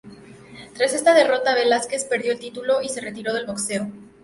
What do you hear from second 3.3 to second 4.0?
del boxeo.